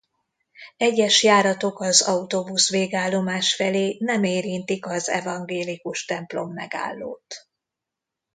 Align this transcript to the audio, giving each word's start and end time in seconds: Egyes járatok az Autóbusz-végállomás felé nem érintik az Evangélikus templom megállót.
Egyes 0.77 1.23
járatok 1.23 1.79
az 1.79 2.01
Autóbusz-végállomás 2.01 3.55
felé 3.55 3.97
nem 3.99 4.23
érintik 4.23 4.85
az 4.85 5.09
Evangélikus 5.09 6.05
templom 6.05 6.53
megállót. 6.53 7.35